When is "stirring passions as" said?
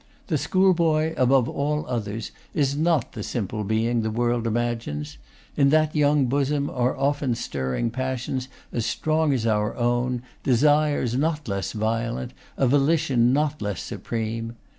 7.35-8.83